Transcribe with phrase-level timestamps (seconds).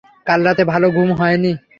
[0.27, 1.51] কাল রাতে ভালো ঘুম হয়নি?